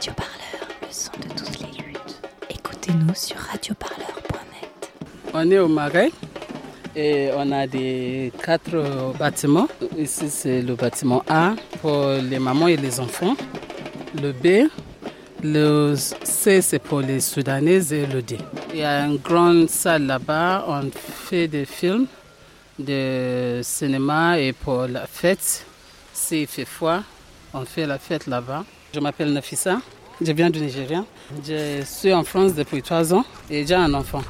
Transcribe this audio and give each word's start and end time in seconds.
Radio 0.00 0.14
Parleur, 0.14 0.68
le 0.80 0.86
son 0.90 1.10
de 1.20 1.28
toutes 1.28 1.60
les 1.60 1.84
luttes. 1.84 2.22
Écoutez-nous 2.48 3.14
sur 3.14 3.36
radioparleur.net. 3.36 4.92
On 5.34 5.50
est 5.50 5.58
au 5.58 5.68
Marais 5.68 6.10
et 6.96 7.28
on 7.36 7.52
a 7.52 7.66
des 7.66 8.32
quatre 8.42 9.12
bâtiments. 9.18 9.68
Ici, 9.98 10.30
c'est 10.30 10.62
le 10.62 10.74
bâtiment 10.74 11.22
A 11.28 11.52
pour 11.82 12.12
les 12.12 12.38
mamans 12.38 12.68
et 12.68 12.78
les 12.78 12.98
enfants. 12.98 13.36
Le 14.22 14.32
B, 14.32 14.70
le 15.42 15.94
C, 15.96 16.62
c'est 16.62 16.78
pour 16.78 17.02
les 17.02 17.20
Soudanaises 17.20 17.92
et 17.92 18.06
le 18.06 18.22
D. 18.22 18.38
Il 18.72 18.78
y 18.78 18.82
a 18.82 19.04
une 19.04 19.18
grande 19.18 19.68
salle 19.68 20.06
là-bas. 20.06 20.64
On 20.66 20.90
fait 20.94 21.46
des 21.46 21.66
films 21.66 22.06
de 22.78 23.60
cinéma 23.62 24.40
et 24.40 24.54
pour 24.54 24.86
la 24.86 25.06
fête. 25.06 25.66
S'il 26.14 26.46
fait 26.46 26.64
froid, 26.64 27.02
on 27.52 27.66
fait 27.66 27.84
la 27.86 27.98
fête 27.98 28.26
là-bas. 28.26 28.64
Je 28.92 28.98
m'appelle 28.98 29.32
Nafissa. 29.32 29.80
Je 30.20 30.32
viens 30.32 30.50
du 30.50 30.60
Nigeria. 30.60 31.04
Je 31.46 31.82
suis 31.84 32.12
en 32.12 32.24
France 32.24 32.54
depuis 32.54 32.82
trois 32.82 33.14
ans 33.14 33.24
et 33.48 33.64
j'ai 33.64 33.74
un 33.74 33.94
enfant. 33.94 34.22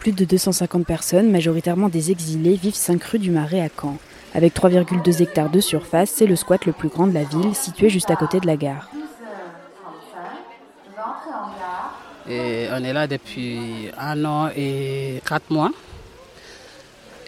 Plus 0.00 0.12
de 0.12 0.24
250 0.24 0.84
personnes, 0.84 1.30
majoritairement 1.30 1.88
des 1.88 2.10
exilés, 2.10 2.56
vivent 2.56 2.74
5 2.74 3.02
rues 3.04 3.18
du 3.18 3.30
Marais 3.30 3.60
à 3.60 3.68
Caen. 3.68 3.96
Avec 4.34 4.54
3,2 4.54 5.22
hectares 5.22 5.50
de 5.50 5.60
surface, 5.60 6.10
c'est 6.10 6.26
le 6.26 6.36
squat 6.36 6.66
le 6.66 6.72
plus 6.72 6.88
grand 6.88 7.06
de 7.06 7.14
la 7.14 7.24
ville, 7.24 7.54
situé 7.54 7.88
juste 7.88 8.10
à 8.10 8.16
côté 8.16 8.40
de 8.40 8.46
la 8.46 8.56
gare. 8.56 8.90
Et 12.28 12.66
on 12.72 12.84
est 12.84 12.92
là 12.92 13.06
depuis 13.06 13.88
un 13.98 14.24
an 14.24 14.50
et 14.54 15.22
quatre 15.26 15.50
mois. 15.50 15.70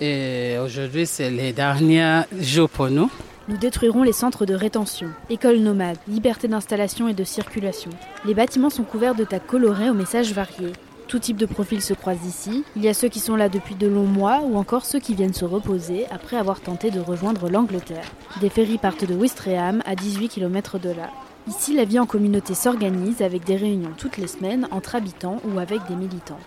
Et 0.00 0.56
aujourd'hui, 0.62 1.06
c'est 1.06 1.30
les 1.30 1.52
derniers 1.52 2.22
jours 2.40 2.68
pour 2.68 2.90
nous. 2.90 3.10
Nous 3.50 3.56
détruirons 3.56 4.04
les 4.04 4.12
centres 4.12 4.46
de 4.46 4.54
rétention, 4.54 5.08
écoles 5.28 5.58
nomades, 5.58 5.98
liberté 6.06 6.46
d'installation 6.46 7.08
et 7.08 7.14
de 7.14 7.24
circulation. 7.24 7.90
Les 8.24 8.32
bâtiments 8.32 8.70
sont 8.70 8.84
couverts 8.84 9.16
de 9.16 9.24
tas 9.24 9.40
colorés 9.40 9.90
aux 9.90 9.94
messages 9.94 10.32
variés. 10.32 10.72
Tout 11.08 11.18
type 11.18 11.36
de 11.36 11.46
profil 11.46 11.82
se 11.82 11.92
croise 11.92 12.24
ici. 12.24 12.62
Il 12.76 12.84
y 12.84 12.88
a 12.88 12.94
ceux 12.94 13.08
qui 13.08 13.18
sont 13.18 13.34
là 13.34 13.48
depuis 13.48 13.74
de 13.74 13.88
longs 13.88 14.06
mois 14.06 14.42
ou 14.44 14.56
encore 14.56 14.84
ceux 14.84 15.00
qui 15.00 15.16
viennent 15.16 15.34
se 15.34 15.44
reposer 15.44 16.06
après 16.12 16.36
avoir 16.36 16.60
tenté 16.60 16.92
de 16.92 17.00
rejoindre 17.00 17.50
l'Angleterre. 17.50 18.08
Des 18.40 18.50
ferries 18.50 18.78
partent 18.78 19.04
de 19.04 19.16
Wistreham 19.16 19.82
à 19.84 19.96
18 19.96 20.28
km 20.28 20.78
de 20.78 20.90
là. 20.90 21.10
Ici, 21.48 21.74
la 21.74 21.84
vie 21.84 21.98
en 21.98 22.06
communauté 22.06 22.54
s'organise 22.54 23.20
avec 23.20 23.42
des 23.42 23.56
réunions 23.56 23.94
toutes 23.98 24.16
les 24.16 24.28
semaines 24.28 24.68
entre 24.70 24.94
habitants 24.94 25.38
ou 25.44 25.58
avec 25.58 25.84
des 25.88 25.96
militants. 25.96 26.38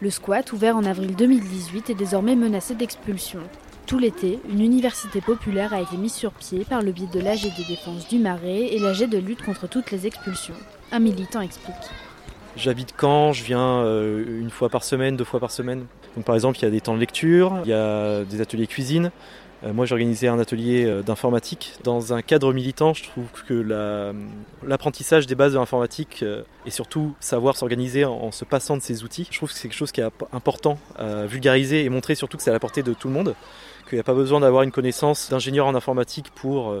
Le 0.00 0.08
squat, 0.08 0.50
ouvert 0.54 0.78
en 0.78 0.84
avril 0.84 1.14
2018, 1.14 1.90
est 1.90 1.94
désormais 1.94 2.36
menacé 2.36 2.74
d'expulsion. 2.74 3.40
Tout 3.88 3.98
l'été, 3.98 4.38
une 4.50 4.60
université 4.60 5.22
populaire 5.22 5.72
a 5.72 5.80
été 5.80 5.96
mise 5.96 6.12
sur 6.12 6.32
pied 6.32 6.66
par 6.68 6.82
le 6.82 6.92
biais 6.92 7.06
de 7.10 7.20
l'AG 7.20 7.40
de 7.40 7.66
défense 7.66 8.06
du 8.06 8.18
Marais 8.18 8.66
et 8.66 8.78
l'AG 8.78 9.08
de 9.08 9.16
lutte 9.16 9.42
contre 9.42 9.66
toutes 9.66 9.90
les 9.90 10.06
expulsions. 10.06 10.52
Un 10.92 10.98
militant 10.98 11.40
explique. 11.40 11.74
J'habite 12.54 12.92
Caen, 13.00 13.32
je 13.32 13.42
viens 13.44 13.78
euh, 13.78 14.40
une 14.42 14.50
fois 14.50 14.68
par 14.68 14.84
semaine, 14.84 15.16
deux 15.16 15.24
fois 15.24 15.40
par 15.40 15.50
semaine. 15.50 15.86
Donc 16.16 16.26
par 16.26 16.34
exemple, 16.34 16.58
il 16.58 16.64
y 16.64 16.66
a 16.66 16.70
des 16.70 16.82
temps 16.82 16.92
de 16.92 17.00
lecture, 17.00 17.60
il 17.64 17.70
y 17.70 17.72
a 17.72 18.24
des 18.24 18.42
ateliers 18.42 18.66
cuisine. 18.66 19.10
Euh, 19.64 19.72
moi, 19.72 19.86
j'ai 19.86 19.92
organisé 19.94 20.28
un 20.28 20.38
atelier 20.38 20.84
euh, 20.84 21.02
d'informatique. 21.02 21.74
Dans 21.84 22.12
un 22.12 22.22
cadre 22.22 22.52
militant, 22.52 22.94
je 22.94 23.04
trouve 23.04 23.26
que 23.46 23.54
l'apprentissage 24.62 25.26
des 25.26 25.34
bases 25.34 25.52
de 25.52 25.58
l'informatique 25.58 26.24
et 26.66 26.70
surtout 26.70 27.14
savoir 27.20 27.56
s'organiser 27.56 28.04
en, 28.04 28.30
se 28.32 28.44
passant 28.44 28.76
de 28.76 28.82
ces 28.82 29.04
outils, 29.04 29.26
je 29.30 29.36
trouve 29.36 29.50
que 29.50 29.54
c'est 29.54 29.68
quelque 29.68 29.76
chose 29.76 29.92
qui 29.92 30.00
est 30.00 30.08
important 30.32 30.78
à 30.96 31.26
vulgariser 31.26 31.84
et 31.84 31.88
montrer 31.88 32.14
surtout 32.14 32.36
que 32.36 32.42
c'est 32.42 32.50
à 32.50 32.52
la 32.52 32.60
portée 32.60 32.82
de 32.82 32.92
tout 32.94 33.08
le 33.08 33.14
monde, 33.14 33.34
qu'il 33.88 33.96
n'y 33.96 34.00
a 34.00 34.04
pas 34.04 34.14
besoin 34.14 34.40
d'avoir 34.40 34.62
une 34.62 34.70
connaissance 34.70 35.30
d'ingénieur 35.30 35.66
en 35.66 35.74
informatique 35.74 36.30
pour 36.34 36.74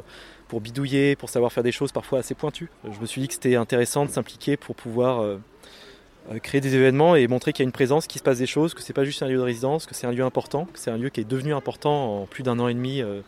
pour 0.48 0.60
bidouiller, 0.60 1.14
pour 1.14 1.28
savoir 1.28 1.52
faire 1.52 1.62
des 1.62 1.72
choses 1.72 1.92
parfois 1.92 2.18
assez 2.18 2.34
pointues. 2.34 2.70
Je 2.90 2.98
me 2.98 3.06
suis 3.06 3.20
dit 3.20 3.28
que 3.28 3.34
c'était 3.34 3.54
intéressant 3.54 4.04
de 4.04 4.10
s'impliquer 4.10 4.56
pour 4.56 4.74
pouvoir 4.74 5.22
euh, 5.22 5.38
créer 6.42 6.60
des 6.60 6.74
événements 6.74 7.16
et 7.16 7.26
montrer 7.26 7.52
qu'il 7.52 7.62
y 7.62 7.66
a 7.66 7.68
une 7.68 7.72
présence, 7.72 8.06
qu'il 8.06 8.18
se 8.18 8.24
passe 8.24 8.38
des 8.38 8.46
choses, 8.46 8.74
que 8.74 8.82
c'est 8.82 8.92
pas 8.92 9.04
juste 9.04 9.22
un 9.22 9.28
lieu 9.28 9.36
de 9.36 9.42
résidence, 9.42 9.86
que 9.86 9.94
c'est 9.94 10.06
un 10.06 10.12
lieu 10.12 10.24
important, 10.24 10.66
que 10.66 10.78
c'est 10.78 10.90
un 10.90 10.98
lieu 10.98 11.08
qui 11.08 11.20
est 11.20 11.28
devenu 11.28 11.54
important 11.54 12.22
en 12.22 12.26
plus 12.26 12.42
d'un 12.42 12.58
an 12.58 12.68
et 12.68 12.74
demi 12.74 13.00
euh, 13.00 13.20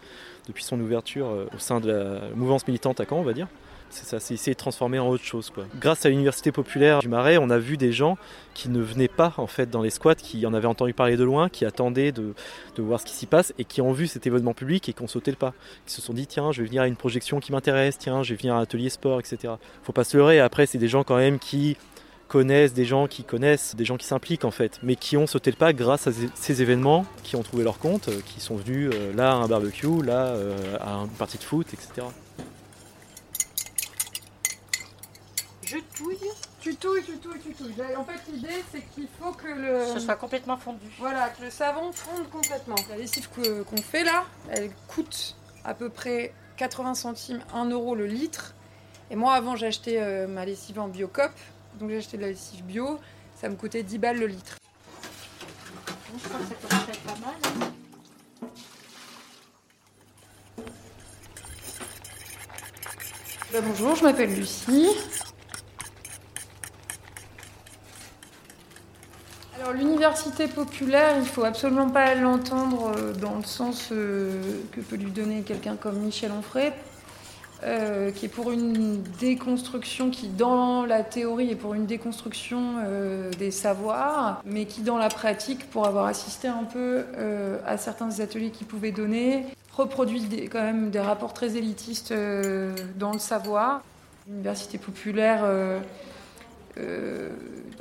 depuis 0.49 0.65
son 0.65 0.79
ouverture 0.81 1.27
euh, 1.27 1.47
au 1.55 1.59
sein 1.59 1.81
de 1.81 1.91
la 1.91 2.21
mouvance 2.35 2.67
militante 2.67 3.01
à 3.01 3.07
Caen, 3.09 3.19
on 3.19 3.23
va 3.23 3.33
dire. 3.33 3.49
C'est 3.93 4.05
ça, 4.05 4.21
c'est 4.21 4.35
essayer 4.35 4.53
de 4.53 4.59
transformer 4.59 5.01
en 5.01 5.09
autre 5.09 5.25
chose. 5.25 5.51
Quoi. 5.51 5.65
Grâce 5.81 6.07
à 6.07 6.11
l'université 6.11 6.53
populaire 6.53 7.01
du 7.01 7.09
Marais, 7.09 7.39
on 7.39 7.51
a 7.51 7.59
vu 7.59 7.77
des 7.77 7.91
gens 7.91 8.19
qui 8.55 8.69
ne 8.69 8.81
venaient 8.81 9.09
pas 9.09 9.35
en 9.37 9.49
fait 9.49 9.69
dans 9.69 9.83
les 9.83 9.91
squats, 9.91 10.15
qui 10.15 10.47
en 10.47 10.55
avaient 10.55 10.69
entendu 10.69 10.95
parler 10.95 11.17
de 11.17 11.25
loin, 11.25 11.49
qui 11.49 11.65
attendaient 11.65 12.13
de, 12.13 12.35
de 12.77 12.83
voir 12.83 13.01
ce 13.01 13.07
qui 13.07 13.15
s'y 13.15 13.27
passe 13.27 13.53
et 13.59 13.65
qui 13.65 13.81
ont 13.81 13.91
vu 13.91 14.07
cet 14.07 14.29
événement 14.29 14.55
public 14.55 14.89
et 14.89 14.93
qui 14.93 15.03
ont 15.03 15.09
sauté 15.09 15.33
le 15.33 15.37
pas. 15.37 15.55
Qui 15.87 15.95
se 15.95 16.03
sont 16.03 16.13
dit 16.13 16.29
tiens, 16.29 16.53
je 16.53 16.63
vais 16.63 16.69
venir 16.69 16.83
à 16.83 16.87
une 16.87 16.95
projection 16.95 17.41
qui 17.41 17.51
m'intéresse, 17.51 17.99
tiens, 17.99 18.23
je 18.23 18.33
vais 18.33 18.37
venir 18.37 18.55
à 18.55 18.59
un 18.59 18.63
atelier 18.63 18.91
sport, 18.91 19.19
etc. 19.19 19.55
Faut 19.83 19.93
pas 19.93 20.05
se 20.05 20.17
leurrer. 20.17 20.39
Après, 20.39 20.67
c'est 20.67 20.79
des 20.79 20.89
gens 20.89 21.03
quand 21.03 21.17
même 21.17 21.41
qui 21.41 21.77
connaissent, 22.31 22.73
des 22.73 22.85
gens 22.85 23.09
qui 23.09 23.25
connaissent, 23.25 23.75
des 23.75 23.85
gens 23.85 23.97
qui 23.97 24.07
s'impliquent 24.07 24.45
en 24.45 24.53
fait, 24.53 24.79
mais 24.85 24.95
qui 24.95 25.17
ont 25.17 25.27
sauté 25.27 25.51
le 25.51 25.57
pas 25.57 25.73
grâce 25.73 26.07
à 26.07 26.13
ces 26.35 26.63
événements, 26.63 27.05
qui 27.25 27.35
ont 27.35 27.43
trouvé 27.43 27.65
leur 27.65 27.79
compte, 27.79 28.09
euh, 28.09 28.21
qui 28.25 28.41
sont 28.41 28.55
venus 28.55 28.91
euh, 28.95 29.13
là 29.15 29.33
à 29.33 29.35
un 29.35 29.49
barbecue, 29.49 30.03
là 30.03 30.29
euh, 30.29 30.79
à 30.81 30.93
une 30.93 31.09
partie 31.09 31.39
de 31.39 31.43
foot, 31.43 31.67
etc. 31.75 32.07
Je 35.65 35.77
touille. 35.97 36.17
Tu 36.61 36.77
touilles, 36.77 37.03
tu 37.03 37.17
touilles, 37.19 37.41
tu 37.43 37.53
touilles. 37.53 37.97
En 37.97 38.05
fait, 38.05 38.21
l'idée, 38.33 38.63
c'est 38.71 38.83
qu'il 38.95 39.09
faut 39.21 39.33
que 39.33 39.49
le. 39.49 39.93
Ce 39.95 39.99
soit 39.99 40.17
complètement 40.17 40.57
fondu. 40.57 40.87
Voilà, 40.99 41.31
que 41.31 41.43
le 41.43 41.51
savon 41.51 41.91
fonde 41.93 42.29
complètement. 42.31 42.77
La 42.91 42.97
lessive 42.97 43.29
qu'on 43.31 43.77
fait 43.83 44.05
là, 44.05 44.25
elle 44.51 44.71
coûte 44.87 45.37
à 45.65 45.75
peu 45.75 45.89
près 45.89 46.33
80 46.59 46.95
centimes, 46.95 47.41
1 47.55 47.71
euro 47.71 47.95
le 47.95 48.07
litre. 48.07 48.55
Et 49.11 49.17
moi, 49.17 49.35
avant, 49.35 49.57
j'achetais 49.57 50.27
ma 50.27 50.45
lessive 50.45 50.79
en 50.79 50.89
biocop 50.89 51.33
donc 51.79 51.91
j'ai 51.91 51.99
acheté 51.99 52.17
de 52.17 52.23
la 52.23 52.29
lessive 52.29 52.65
bio, 52.65 52.99
ça 53.41 53.49
me 53.49 53.57
coûtait 53.57 53.83
10 53.83 53.99
balles 53.99 54.19
le 54.19 54.27
litre. 54.27 54.57
Je 56.23 56.29
crois 56.29 56.41
que 56.41 56.47
ça 56.47 56.55
commence 56.55 56.99
pas 56.99 57.27
mal. 57.27 57.35
Hein. 57.45 57.73
Bah, 63.53 63.59
bonjour, 63.63 63.97
je 63.97 64.05
m'appelle 64.05 64.33
Lucie. 64.33 64.89
Alors 69.59 69.73
l'université 69.73 70.47
populaire, 70.47 71.17
il 71.19 71.27
faut 71.27 71.45
absolument 71.45 71.91
pas 71.91 72.15
l'entendre 72.15 72.93
euh, 72.97 73.13
dans 73.13 73.35
le 73.35 73.43
sens 73.43 73.89
euh, 73.91 74.41
que 74.73 74.81
peut 74.81 74.97
lui 74.97 75.11
donner 75.11 75.43
quelqu'un 75.43 75.77
comme 75.77 75.99
Michel 75.99 76.31
Onfray, 76.31 76.73
euh, 77.63 78.11
qui 78.11 78.25
est 78.25 78.31
pour 78.31 78.51
une 78.51 79.03
déconstruction, 79.21 80.09
qui 80.09 80.29
dans 80.29 80.87
la 80.87 81.03
théorie 81.03 81.51
est 81.51 81.57
pour 81.57 81.75
une 81.75 81.85
déconstruction 81.85 82.77
euh, 82.79 83.31
des 83.33 83.51
savoirs, 83.51 84.41
mais 84.47 84.65
qui 84.65 84.81
dans 84.81 84.97
la 84.97 85.11
pratique, 85.11 85.69
pour 85.69 85.87
avoir 85.87 86.07
assisté 86.07 86.49
un 86.49 86.65
peu 86.65 87.05
euh, 87.19 87.59
à 87.67 87.77
certains 87.77 88.21
ateliers 88.21 88.51
qu'il 88.51 88.67
pouvait 88.67 88.93
donner, 88.93 89.45
reproduit 89.73 90.23
quand 90.51 90.63
même 90.63 90.91
des 90.91 91.01
rapports 91.01 91.35
très 91.35 91.59
élitistes 91.59 92.15
dans 92.97 93.13
le 93.13 93.19
savoir. 93.19 93.83
L'université 94.27 94.79
populaire, 94.79 95.45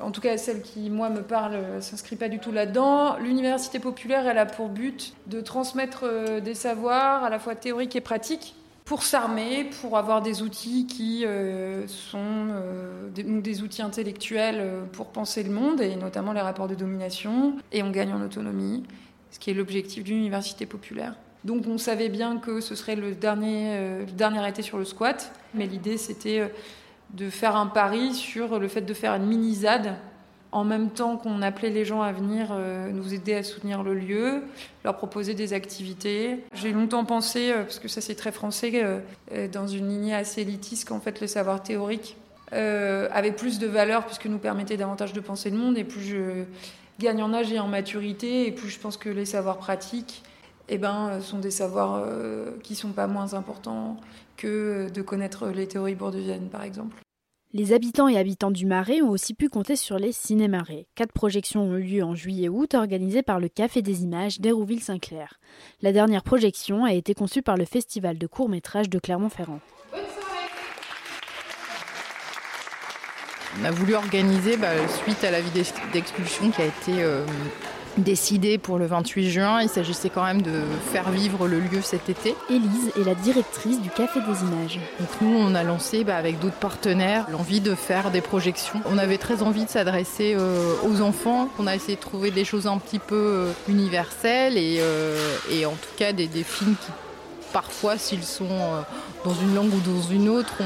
en 0.01 0.11
tout 0.11 0.21
cas 0.21 0.37
celle 0.37 0.61
qui 0.61 0.89
moi 0.89 1.09
me 1.09 1.21
parle, 1.21 1.57
s'inscrit 1.79 2.15
pas 2.15 2.27
du 2.27 2.39
tout 2.39 2.51
là-dedans. 2.51 3.17
L'université 3.17 3.79
populaire, 3.79 4.27
elle 4.27 4.37
a 4.37 4.45
pour 4.45 4.69
but 4.69 5.13
de 5.27 5.41
transmettre 5.41 6.05
des 6.41 6.55
savoirs 6.55 7.23
à 7.23 7.29
la 7.29 7.39
fois 7.39 7.55
théoriques 7.55 7.95
et 7.95 8.01
pratiques 8.01 8.55
pour 8.89 9.03
s'armer, 9.03 9.65
pour 9.81 9.99
avoir 9.99 10.23
des 10.23 10.41
outils 10.41 10.87
qui 10.87 11.23
euh, 11.23 11.85
sont 11.85 12.17
euh, 12.17 13.07
des, 13.11 13.61
outils 13.61 13.83
intellectuels 13.83 14.57
euh, 14.59 14.83
pour 14.91 15.11
penser 15.11 15.43
le 15.43 15.51
monde, 15.51 15.79
et 15.79 15.95
notamment 15.95 16.33
les 16.33 16.41
rapports 16.41 16.67
de 16.67 16.73
domination, 16.73 17.55
et 17.71 17.83
on 17.83 17.91
gagne 17.91 18.11
en 18.13 18.21
autonomie, 18.23 18.83
ce 19.29 19.37
qui 19.37 19.51
est 19.51 19.53
l'objectif 19.53 20.03
d'une 20.03 20.17
université 20.17 20.65
populaire. 20.65 21.13
Donc 21.43 21.67
on 21.67 21.77
savait 21.77 22.09
bien 22.09 22.37
que 22.37 22.61
ce 22.61 22.73
serait 22.73 22.95
le 22.95 23.13
dernier, 23.13 23.77
le 24.07 24.11
dernier 24.11 24.49
été 24.49 24.63
sur 24.63 24.79
le 24.79 24.85
squat, 24.85 25.33
mais 25.53 25.67
l'idée 25.67 25.97
c'était 25.97 26.51
de 27.13 27.29
faire 27.29 27.55
un 27.55 27.67
pari 27.67 28.15
sur 28.15 28.57
le 28.57 28.67
fait 28.67 28.81
de 28.81 28.93
faire 28.95 29.13
une 29.13 29.27
mini-ZAD 29.27 29.97
en 30.51 30.63
même 30.63 30.89
temps 30.89 31.17
qu'on 31.17 31.41
appelait 31.41 31.69
les 31.69 31.85
gens 31.85 32.01
à 32.01 32.11
venir 32.11 32.47
euh, 32.51 32.89
nous 32.91 33.13
aider 33.13 33.35
à 33.35 33.43
soutenir 33.43 33.83
le 33.83 33.93
lieu, 33.93 34.43
leur 34.83 34.97
proposer 34.97 35.33
des 35.33 35.53
activités. 35.53 36.43
J'ai 36.53 36.71
longtemps 36.71 37.05
pensé, 37.05 37.51
euh, 37.51 37.63
parce 37.63 37.79
que 37.79 37.87
ça 37.87 38.01
c'est 38.01 38.15
très 38.15 38.31
français, 38.31 38.71
euh, 38.83 39.47
dans 39.47 39.67
une 39.67 39.87
lignée 39.89 40.15
assez 40.15 40.41
élitiste, 40.41 40.87
qu'en 40.87 40.99
fait 40.99 41.21
le 41.21 41.27
savoir 41.27 41.61
théorique 41.61 42.15
avait 42.51 43.31
plus 43.31 43.59
de 43.59 43.67
valeur 43.67 44.07
puisque 44.07 44.25
nous 44.25 44.39
permettait 44.39 44.75
davantage 44.75 45.13
de 45.13 45.19
penser 45.19 45.51
le 45.51 45.57
monde 45.57 45.77
et 45.77 45.83
plus 45.83 46.01
je 46.01 46.45
gagne 46.99 47.21
en 47.21 47.31
âge 47.31 47.51
et 47.51 47.59
en 47.59 47.67
maturité 47.67 48.47
et 48.47 48.51
plus 48.51 48.69
je 48.69 48.79
pense 48.79 48.97
que 48.97 49.07
les 49.07 49.25
savoirs 49.25 49.59
pratiques 49.59 50.23
eh 50.67 50.79
ben, 50.79 51.21
sont 51.21 51.37
des 51.37 51.51
savoirs 51.51 52.07
qui 52.63 52.73
sont 52.73 52.89
pas 52.89 53.05
moins 53.05 53.35
importants 53.35 53.97
que 54.35 54.89
de 54.89 55.01
connaître 55.03 55.49
les 55.49 55.67
théories 55.67 55.93
bourdieuiennes 55.93 56.49
par 56.49 56.63
exemple. 56.63 56.95
Les 57.51 57.73
habitants 57.73 58.07
et 58.07 58.15
habitants 58.15 58.51
du 58.51 58.67
Marais 58.67 59.01
ont 59.01 59.09
aussi 59.09 59.33
pu 59.33 59.49
compter 59.49 59.75
sur 59.75 59.97
les 59.97 60.11
ciné-marais. 60.11 60.85
Quatre 60.93 61.11
projections 61.11 61.63
ont 61.63 61.77
eu 61.77 61.81
lieu 61.81 62.03
en 62.03 62.13
juillet-août, 62.13 62.75
organisées 62.75 63.23
par 63.23 63.39
le 63.39 63.49
Café 63.49 63.81
des 63.81 64.03
Images 64.03 64.39
d'Hérouville-Saint-Clair. 64.39 65.39
La 65.81 65.91
dernière 65.91 66.21
projection 66.21 66.85
a 66.85 66.93
été 66.93 67.15
conçue 67.15 67.41
par 67.41 67.57
le 67.57 67.65
Festival 67.65 68.19
de 68.19 68.27
court-métrage 68.27 68.87
de 68.87 68.99
Clermont-Ferrand. 68.99 69.61
On 73.59 73.65
a 73.65 73.71
voulu 73.71 73.95
organiser, 73.95 74.55
bah, 74.55 74.87
suite 75.03 75.23
à 75.23 75.31
la 75.31 75.41
vie 75.41 75.63
d'expulsion 75.91 76.51
qui 76.51 76.61
a 76.61 76.65
été 76.65 77.03
décidé 78.03 78.57
pour 78.57 78.77
le 78.77 78.85
28 78.85 79.29
juin. 79.29 79.61
Il 79.61 79.69
s'agissait 79.69 80.09
quand 80.09 80.23
même 80.23 80.41
de 80.41 80.61
faire 80.91 81.09
vivre 81.11 81.47
le 81.47 81.59
lieu 81.59 81.81
cet 81.81 82.09
été. 82.09 82.35
Élise 82.49 82.91
est 82.99 83.05
la 83.05 83.15
directrice 83.15 83.81
du 83.81 83.89
Café 83.89 84.19
des 84.19 84.41
Images. 84.41 84.79
Donc 84.99 85.09
nous, 85.21 85.37
on 85.37 85.55
a 85.55 85.63
lancé 85.63 86.03
bah, 86.03 86.15
avec 86.15 86.39
d'autres 86.39 86.55
partenaires 86.55 87.25
l'envie 87.31 87.61
de 87.61 87.75
faire 87.75 88.11
des 88.11 88.21
projections. 88.21 88.81
On 88.85 88.97
avait 88.97 89.17
très 89.17 89.43
envie 89.43 89.65
de 89.65 89.69
s'adresser 89.69 90.35
euh, 90.37 90.75
aux 90.83 91.01
enfants. 91.01 91.49
On 91.59 91.67
a 91.67 91.75
essayé 91.75 91.95
de 91.95 92.01
trouver 92.01 92.31
des 92.31 92.45
choses 92.45 92.67
un 92.67 92.77
petit 92.77 92.99
peu 92.99 93.15
euh, 93.15 93.51
universelles 93.67 94.55
euh, 94.57 95.37
et, 95.51 95.65
en 95.65 95.71
tout 95.71 95.95
cas 95.97 96.13
des, 96.13 96.27
films 96.43 96.75
qui 96.75 96.91
parfois, 97.51 97.97
s'ils 97.97 98.23
sont 98.23 98.47
dans 99.25 99.33
une 99.33 99.55
langue 99.55 99.73
ou 99.73 99.79
dans 99.79 100.01
une 100.03 100.29
autre, 100.29 100.61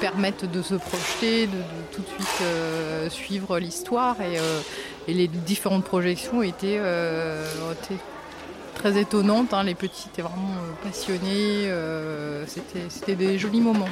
permettent 0.00 0.50
de 0.50 0.62
se 0.62 0.74
projeter, 0.74 1.46
de, 1.46 1.58
tout 1.92 2.00
de 2.00 2.06
suite 2.06 3.12
suivre 3.12 3.58
l'histoire 3.58 4.16
et, 4.22 4.38
et 5.08 5.14
les 5.14 5.28
différentes 5.28 5.84
projections 5.84 6.42
étaient, 6.42 6.78
euh, 6.80 7.44
très 8.74 8.98
étonnantes. 9.00 9.54
Hein. 9.54 9.64
Les 9.64 9.74
petits 9.74 10.08
étaient 10.12 10.22
vraiment 10.22 10.54
euh, 10.56 10.88
passionnés. 10.88 11.68
Euh, 11.68 12.44
c'était 12.88 13.14
des 13.14 13.38
jolis 13.38 13.60
moments. 13.60 13.88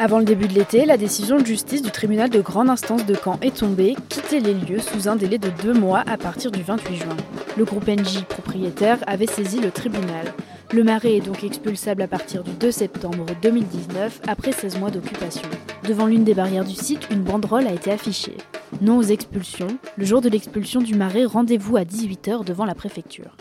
Avant 0.00 0.20
le 0.20 0.24
début 0.24 0.46
de 0.46 0.54
l'été, 0.54 0.86
la 0.86 0.96
décision 0.96 1.38
de 1.38 1.44
justice 1.44 1.82
du 1.82 1.90
tribunal 1.90 2.30
de 2.30 2.40
grande 2.40 2.70
instance 2.70 3.04
de 3.04 3.16
Caen 3.16 3.36
est 3.42 3.56
tombée, 3.56 3.96
quitter 4.08 4.38
les 4.38 4.54
lieux 4.54 4.78
sous 4.78 5.08
un 5.08 5.16
délai 5.16 5.38
de 5.38 5.50
deux 5.50 5.74
mois 5.74 6.04
à 6.06 6.16
partir 6.16 6.52
du 6.52 6.62
28 6.62 6.96
juin. 6.96 7.16
Le 7.56 7.64
groupe 7.64 7.88
NJ 7.88 8.22
propriétaire 8.28 8.98
avait 9.08 9.26
saisi 9.26 9.60
le 9.60 9.72
tribunal. 9.72 10.32
Le 10.70 10.84
marais 10.84 11.16
est 11.16 11.24
donc 11.24 11.44
expulsable 11.44 12.02
à 12.02 12.06
partir 12.08 12.44
du 12.44 12.50
2 12.50 12.70
septembre 12.70 13.24
2019, 13.40 14.20
après 14.28 14.52
16 14.52 14.78
mois 14.78 14.90
d'occupation. 14.90 15.48
Devant 15.88 16.04
l'une 16.04 16.24
des 16.24 16.34
barrières 16.34 16.66
du 16.66 16.74
site, 16.74 17.08
une 17.10 17.22
banderole 17.22 17.66
a 17.66 17.72
été 17.72 17.90
affichée. 17.90 18.36
Non 18.82 18.98
aux 18.98 19.02
expulsions. 19.02 19.78
Le 19.96 20.04
jour 20.04 20.20
de 20.20 20.28
l'expulsion 20.28 20.82
du 20.82 20.94
marais, 20.94 21.24
rendez-vous 21.24 21.78
à 21.78 21.84
18h 21.84 22.44
devant 22.44 22.66
la 22.66 22.74
préfecture. 22.74 23.34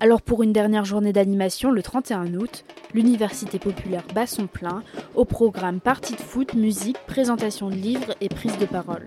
Alors 0.00 0.22
pour 0.22 0.42
une 0.42 0.52
dernière 0.52 0.84
journée 0.84 1.12
d'animation, 1.12 1.70
le 1.70 1.84
31 1.84 2.34
août, 2.34 2.64
l'Université 2.94 3.60
populaire 3.60 4.02
bat 4.12 4.26
son 4.26 4.48
plein, 4.48 4.82
au 5.14 5.24
programme 5.24 5.78
partie 5.78 6.14
de 6.14 6.20
foot, 6.20 6.54
musique, 6.54 6.98
présentation 7.06 7.70
de 7.70 7.76
livres 7.76 8.16
et 8.20 8.28
prise 8.28 8.58
de 8.58 8.66
parole. 8.66 9.06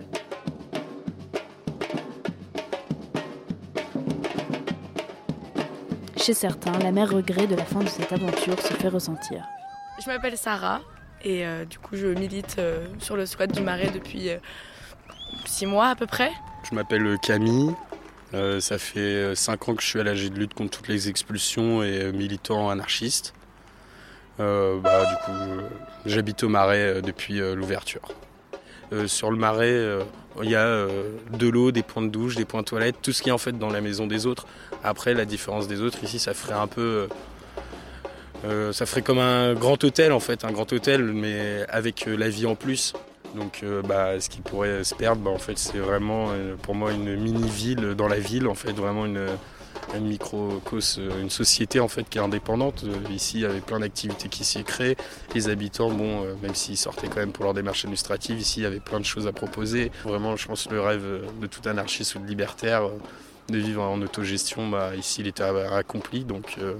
Chez 6.26 6.34
certains, 6.34 6.76
la 6.80 6.90
mère 6.90 7.10
regret 7.10 7.46
de 7.46 7.54
la 7.54 7.64
fin 7.64 7.84
de 7.84 7.88
cette 7.88 8.12
aventure 8.12 8.60
se 8.60 8.74
fait 8.74 8.88
ressentir. 8.88 9.44
Je 10.04 10.10
m'appelle 10.10 10.36
Sarah 10.36 10.80
et 11.22 11.46
euh, 11.46 11.64
du 11.64 11.78
coup 11.78 11.94
je 11.94 12.08
milite 12.08 12.56
euh, 12.58 12.88
sur 12.98 13.16
le 13.16 13.26
squat 13.26 13.48
du 13.52 13.62
Marais 13.62 13.92
depuis 13.92 14.30
6 15.44 15.64
euh, 15.64 15.68
mois 15.68 15.86
à 15.86 15.94
peu 15.94 16.06
près. 16.06 16.32
Je 16.68 16.74
m'appelle 16.74 17.16
Camille, 17.22 17.72
ça 18.32 18.76
fait 18.76 19.36
5 19.36 19.68
ans 19.68 19.74
que 19.76 19.82
je 19.82 19.86
suis 19.86 20.00
à 20.00 20.02
l'AG 20.02 20.28
de 20.30 20.36
lutte 20.36 20.54
contre 20.54 20.76
toutes 20.78 20.88
les 20.88 21.08
expulsions 21.08 21.84
et 21.84 22.10
militant 22.10 22.70
anarchiste. 22.70 23.32
Bah, 24.38 25.04
du 25.08 25.16
coup 25.24 25.62
j'habite 26.06 26.42
au 26.42 26.48
Marais 26.48 27.02
depuis 27.02 27.38
l'ouverture. 27.54 28.02
Sur 29.06 29.30
le 29.30 29.36
Marais, 29.36 29.98
il 30.42 30.50
y 30.50 30.54
a 30.54 30.86
de 31.32 31.48
l'eau, 31.48 31.72
des 31.72 31.82
points 31.82 32.02
de 32.02 32.08
douche, 32.08 32.36
des 32.36 32.44
points 32.44 32.60
de 32.60 32.66
toilette, 32.66 32.96
tout 33.02 33.12
ce 33.12 33.22
qui 33.22 33.30
est 33.30 33.32
en 33.32 33.38
fait 33.38 33.58
dans 33.58 33.70
la 33.70 33.80
maison 33.80 34.06
des 34.06 34.26
autres. 34.26 34.46
Après, 34.86 35.14
la 35.14 35.24
différence 35.24 35.66
des 35.66 35.80
autres, 35.80 36.02
ici, 36.04 36.18
ça 36.18 36.32
ferait 36.32 36.54
un 36.54 36.68
peu. 36.68 36.80
Euh, 36.80 37.08
euh, 38.44 38.72
ça 38.72 38.86
ferait 38.86 39.02
comme 39.02 39.18
un 39.18 39.54
grand 39.54 39.82
hôtel 39.82 40.12
en 40.12 40.20
fait, 40.20 40.44
un 40.44 40.52
grand 40.52 40.72
hôtel, 40.72 41.02
mais 41.02 41.64
avec 41.68 42.06
euh, 42.06 42.16
la 42.16 42.28
vie 42.28 42.46
en 42.46 42.54
plus. 42.54 42.92
Donc, 43.34 43.64
bah, 43.86 44.18
ce 44.18 44.30
qui 44.30 44.40
pourrait 44.40 44.82
se 44.82 44.94
perdre, 44.94 45.20
bah, 45.20 45.30
en 45.30 45.38
fait, 45.38 45.58
c'est 45.58 45.78
vraiment 45.78 46.28
pour 46.62 46.74
moi 46.74 46.92
une 46.92 47.16
mini-ville 47.16 47.94
dans 47.94 48.08
la 48.08 48.18
ville, 48.18 48.46
en 48.46 48.54
fait, 48.54 48.72
vraiment 48.72 49.04
une, 49.04 49.26
une 49.94 50.06
microcos, 50.06 50.98
une 50.98 51.30
société 51.30 51.80
en 51.80 51.88
fait 51.88 52.08
qui 52.08 52.18
est 52.18 52.20
indépendante. 52.20 52.84
Ici, 53.10 53.38
il 53.38 53.40
y 53.42 53.46
avait 53.46 53.60
plein 53.60 53.80
d'activités 53.80 54.28
qui 54.28 54.44
s'y 54.44 54.64
créent. 54.64 54.96
Les 55.34 55.48
habitants, 55.48 55.90
bon, 55.90 56.24
même 56.42 56.54
s'ils 56.54 56.76
sortaient 56.76 57.08
quand 57.08 57.20
même 57.20 57.32
pour 57.32 57.44
leur 57.44 57.54
démarche 57.54 57.84
administrative, 57.84 58.38
ici, 58.38 58.60
il 58.60 58.62
y 58.64 58.66
avait 58.66 58.80
plein 58.80 59.00
de 59.00 59.04
choses 59.04 59.26
à 59.26 59.32
proposer. 59.32 59.90
Vraiment, 60.04 60.36
je 60.36 60.46
pense 60.46 60.68
le 60.70 60.80
rêve 60.80 61.04
de 61.40 61.46
tout 61.46 61.66
anarchiste 61.68 62.14
ou 62.16 62.18
de 62.18 62.26
libertaire 62.26 62.82
de 63.48 63.58
vivre 63.58 63.82
en 63.82 64.00
autogestion, 64.02 64.68
bah, 64.68 64.94
ici 64.96 65.20
il 65.20 65.26
était 65.26 65.42
accompli. 65.42 66.24
Donc 66.24 66.56
euh, 66.58 66.74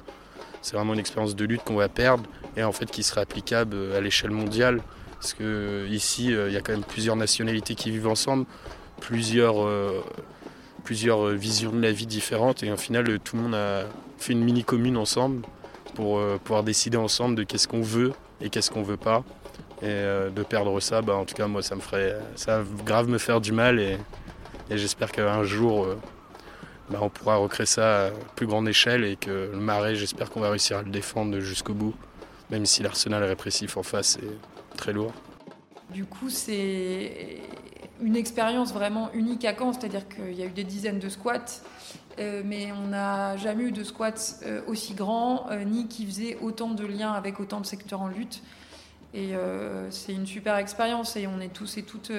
c'est 0.62 0.76
vraiment 0.76 0.94
une 0.94 1.00
expérience 1.00 1.36
de 1.36 1.44
lutte 1.44 1.62
qu'on 1.64 1.76
va 1.76 1.88
perdre 1.88 2.24
et 2.56 2.64
en 2.64 2.72
fait 2.72 2.90
qui 2.90 3.02
serait 3.02 3.20
applicable 3.20 3.76
à 3.94 4.00
l'échelle 4.00 4.30
mondiale. 4.30 4.82
Parce 5.20 5.34
que 5.34 5.86
ici 5.88 6.34
euh, 6.34 6.48
il 6.48 6.54
y 6.54 6.56
a 6.56 6.60
quand 6.60 6.72
même 6.72 6.84
plusieurs 6.84 7.16
nationalités 7.16 7.74
qui 7.74 7.90
vivent 7.90 8.08
ensemble, 8.08 8.46
plusieurs, 9.00 9.64
euh, 9.64 10.02
plusieurs 10.86 11.26
visions 11.26 11.72
de 11.72 11.82
la 11.82 11.92
vie 11.92 12.06
différentes 12.06 12.62
et 12.62 12.70
au 12.70 12.76
final 12.76 13.18
tout 13.18 13.36
le 13.36 13.42
monde 13.42 13.54
a 13.54 13.86
fait 14.18 14.32
une 14.32 14.44
mini 14.44 14.64
commune 14.64 14.96
ensemble 14.96 15.42
pour 15.94 16.20
pouvoir 16.44 16.62
décider 16.62 16.96
ensemble 16.96 17.34
de 17.34 17.42
qu'est-ce 17.42 17.66
qu'on 17.66 17.82
veut 17.82 18.12
et 18.40 18.50
qu'est-ce 18.50 18.70
qu'on 18.70 18.82
veut 18.82 18.96
pas. 18.96 19.24
Et 19.82 19.86
de 19.86 20.42
perdre 20.42 20.78
ça, 20.80 21.02
bah, 21.02 21.16
en 21.16 21.24
tout 21.24 21.34
cas 21.34 21.48
moi 21.48 21.62
ça 21.62 21.74
me 21.74 21.80
ferait 21.80 22.16
ça 22.36 22.62
grave 22.84 23.08
me 23.08 23.18
faire 23.18 23.40
du 23.40 23.50
mal 23.50 23.80
et, 23.80 23.98
et 24.70 24.78
j'espère 24.78 25.10
qu'un 25.10 25.42
jour 25.42 25.88
bah, 26.90 27.00
on 27.02 27.08
pourra 27.08 27.36
recréer 27.36 27.66
ça 27.66 28.06
à 28.06 28.10
plus 28.36 28.46
grande 28.46 28.68
échelle 28.68 29.04
et 29.04 29.16
que 29.16 29.50
le 29.52 29.58
marais, 29.58 29.96
j'espère 29.96 30.30
qu'on 30.30 30.40
va 30.40 30.50
réussir 30.50 30.78
à 30.78 30.82
le 30.82 30.90
défendre 30.90 31.40
jusqu'au 31.40 31.74
bout, 31.74 31.94
même 32.50 32.64
si 32.64 32.82
l'arsenal 32.82 33.24
répressif 33.24 33.76
en 33.76 33.82
face 33.82 34.18
est 34.18 34.76
très 34.76 34.92
lourd. 34.92 35.12
Du 35.90 36.04
coup, 36.04 36.30
c'est 36.30 37.38
une 38.00 38.16
expérience 38.16 38.72
vraiment 38.72 39.10
unique 39.12 39.44
à 39.44 39.54
Caen, 39.56 39.72
c'est-à-dire 39.72 40.08
qu'il 40.08 40.34
y 40.34 40.42
a 40.42 40.46
eu 40.46 40.50
des 40.50 40.64
dizaines 40.64 40.98
de 40.98 41.08
squats, 41.08 41.62
euh, 42.18 42.42
mais 42.44 42.72
on 42.72 42.88
n'a 42.88 43.36
jamais 43.36 43.64
eu 43.64 43.72
de 43.72 43.84
squats 43.84 44.12
euh, 44.44 44.60
aussi 44.66 44.94
grands, 44.94 45.50
euh, 45.50 45.64
ni 45.64 45.88
qui 45.88 46.06
faisaient 46.06 46.36
autant 46.40 46.70
de 46.70 46.84
liens 46.84 47.12
avec 47.12 47.40
autant 47.40 47.60
de 47.60 47.66
secteurs 47.66 48.02
en 48.02 48.08
lutte. 48.08 48.42
Et 49.14 49.32
c'est 49.88 50.12
une 50.12 50.26
super 50.26 50.56
expérience 50.56 51.16
et 51.16 51.26
on 51.26 51.40
est 51.40 51.48
tous 51.48 51.78
et 51.78 51.84
toutes 51.84 52.12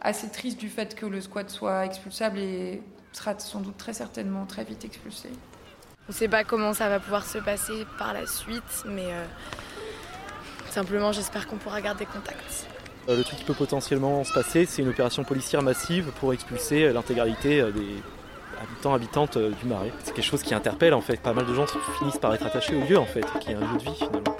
assez 0.00 0.28
tristes 0.28 0.60
du 0.60 0.68
fait 0.68 0.94
que 0.94 1.04
le 1.04 1.20
squat 1.20 1.50
soit 1.50 1.86
expulsable 1.86 2.38
et 2.38 2.82
sera 3.12 3.36
sans 3.38 3.60
doute 3.60 3.76
très 3.76 3.92
certainement 3.92 4.46
très 4.46 4.62
vite 4.62 4.84
expulsé. 4.84 5.30
On 6.08 6.12
ne 6.12 6.16
sait 6.16 6.28
pas 6.28 6.44
comment 6.44 6.72
ça 6.72 6.88
va 6.88 6.98
pouvoir 6.98 7.24
se 7.24 7.38
passer 7.38 7.86
par 7.98 8.12
la 8.12 8.26
suite, 8.26 8.84
mais 8.86 9.06
euh, 9.06 9.24
simplement 10.70 11.12
j'espère 11.12 11.46
qu'on 11.46 11.56
pourra 11.56 11.80
garder 11.80 12.06
contact. 12.06 12.66
Euh, 13.10 13.16
le 13.16 13.24
truc 13.24 13.40
qui 13.40 13.44
peut 13.44 13.54
potentiellement 13.54 14.22
se 14.24 14.32
passer, 14.32 14.66
c'est 14.66 14.82
une 14.82 14.88
opération 14.88 15.24
policière 15.24 15.62
massive 15.62 16.12
pour 16.20 16.32
expulser 16.32 16.84
euh, 16.84 16.92
l'intégralité 16.92 17.62
des 17.72 18.02
habitants 18.62 18.94
habitantes 18.94 19.38
du 19.38 19.66
Marais. 19.66 19.92
C'est 20.04 20.14
quelque 20.14 20.24
chose 20.24 20.42
qui 20.42 20.54
interpelle 20.54 20.94
en 20.94 21.00
fait. 21.00 21.20
Pas 21.20 21.32
mal 21.32 21.46
de 21.46 21.54
gens 21.54 21.66
finissent 21.98 22.18
par 22.18 22.34
être 22.34 22.46
attachés 22.46 22.76
au 22.76 22.86
lieu 22.86 22.98
en 22.98 23.06
fait, 23.06 23.24
qui 23.40 23.50
est 23.50 23.54
un 23.54 23.60
lieu 23.60 23.78
de 23.78 23.84
vie 23.84 23.96
finalement. 23.96 24.36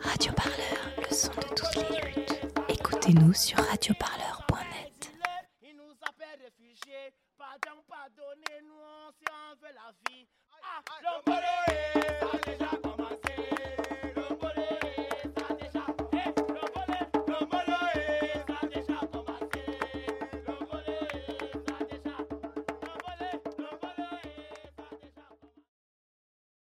Radio 0.00 0.32
Parleur, 0.32 1.08
le 1.08 1.14
son 1.14 1.32
de 1.32 1.54
toutes 1.56 1.90
les 1.90 1.96
luttes. 2.00 2.40
Écoutez-nous 2.68 3.32
sur 3.32 3.58
Radio 3.58 3.94
Parleur. 3.98 4.34
Pardon, 7.36 7.80
pardonnez-nous 7.88 9.12
si 9.18 9.24
on 9.30 9.54
veut 9.64 9.74
la 9.74 9.92
vie. 10.08 10.26
Ah, 10.62 11.63